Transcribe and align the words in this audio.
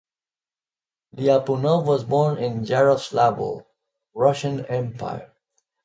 Lyapunov 1.15 1.85
was 1.85 2.03
born 2.03 2.39
in 2.39 2.61
Yaroslavl, 2.65 3.67
Russian 4.15 4.65
Empire. 4.65 5.31